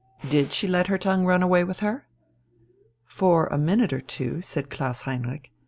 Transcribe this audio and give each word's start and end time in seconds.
Did 0.27 0.51
she 0.51 0.67
let 0.67 0.87
her 0.87 0.97
tongue 0.97 1.27
run 1.27 1.43
away 1.43 1.63
with 1.63 1.81
her?" 1.81 2.07
"For 3.05 3.45
a 3.51 3.59
minute 3.59 3.93
or 3.93 4.01
two," 4.01 4.41
said 4.41 4.71
Klaus 4.71 5.03
Heinrich. 5.03 5.51